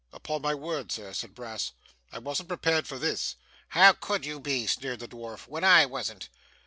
'Upon 0.11 0.41
my 0.41 0.55
word, 0.55 0.91
Sir,' 0.91 1.13
said 1.13 1.35
Brass, 1.35 1.73
'I 2.11 2.17
wasn't 2.17 2.47
prepared 2.49 2.87
for 2.87 2.97
this' 2.97 3.35
'How 3.77 3.93
could 3.93 4.25
you 4.25 4.39
be?' 4.39 4.65
sneered 4.65 5.01
the 5.01 5.07
dwarf, 5.07 5.47
'when 5.47 5.63
I 5.63 5.85
wasn't? 5.85 6.27